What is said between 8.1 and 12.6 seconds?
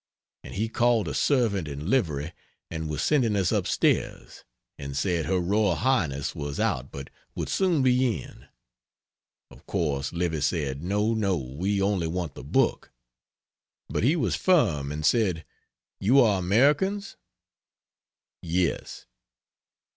in. Of course Livy said "No no we only want the